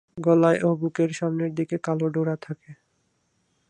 গলায় 0.17 0.59
ও 0.61 0.69
বুকের 0.75 1.09
সামনের 1.13 1.51
দিকে 1.55 1.75
কালো 1.77 2.07
ডোরা 2.09 2.35
থাকে। 2.41 2.71